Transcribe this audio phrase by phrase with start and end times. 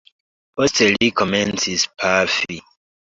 [0.61, 2.61] Poste li komencis pafi.